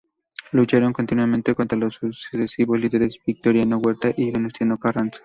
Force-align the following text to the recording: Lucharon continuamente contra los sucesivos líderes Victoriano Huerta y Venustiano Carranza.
Lucharon 0.53 0.93
continuamente 0.93 1.53
contra 1.53 1.77
los 1.77 1.93
sucesivos 1.93 2.79
líderes 2.79 3.19
Victoriano 3.23 3.77
Huerta 3.77 4.11
y 4.17 4.31
Venustiano 4.31 4.79
Carranza. 4.79 5.19